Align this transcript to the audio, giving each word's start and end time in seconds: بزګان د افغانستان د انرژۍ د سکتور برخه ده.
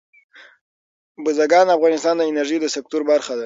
بزګان 1.23 1.65
د 1.67 1.71
افغانستان 1.77 2.15
د 2.17 2.21
انرژۍ 2.29 2.57
د 2.61 2.65
سکتور 2.75 3.01
برخه 3.11 3.33
ده. 3.37 3.39